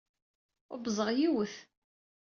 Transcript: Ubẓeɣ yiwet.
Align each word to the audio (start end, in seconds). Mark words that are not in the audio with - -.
Ubẓeɣ 0.73 1.09
yiwet. 1.17 1.55